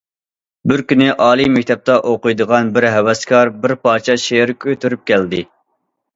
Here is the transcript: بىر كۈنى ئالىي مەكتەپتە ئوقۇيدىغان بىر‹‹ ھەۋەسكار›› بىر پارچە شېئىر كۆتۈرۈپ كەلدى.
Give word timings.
بىر 0.69 0.81
كۈنى 0.91 1.09
ئالىي 1.25 1.49
مەكتەپتە 1.57 1.97
ئوقۇيدىغان 2.13 2.73
بىر‹‹ 2.79 2.91
ھەۋەسكار›› 2.95 3.53
بىر 3.67 3.75
پارچە 3.85 4.19
شېئىر 4.27 4.55
كۆتۈرۈپ 4.67 5.07
كەلدى. 5.13 5.45